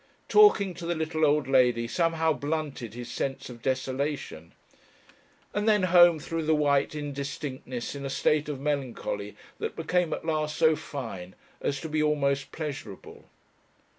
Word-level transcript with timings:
Talking 0.29 0.73
to 0.73 0.87
the 0.87 0.95
little 0.95 1.23
old 1.23 1.47
lady 1.47 1.87
somehow 1.87 2.33
blunted 2.33 2.95
his 2.95 3.11
sense 3.11 3.51
of 3.51 3.61
desolation. 3.61 4.53
And 5.53 5.69
then 5.69 5.83
home 5.83 6.17
through 6.19 6.41
the 6.47 6.55
white 6.55 6.95
indistinctness 6.95 7.93
in 7.93 8.03
a 8.03 8.09
state 8.09 8.49
of 8.49 8.59
melancholy 8.59 9.35
that 9.59 9.75
became 9.75 10.11
at 10.11 10.25
last 10.25 10.57
so 10.57 10.75
fine 10.75 11.35
as 11.61 11.79
to 11.81 11.87
be 11.87 12.01
almost 12.01 12.51
pleasurable. 12.51 13.29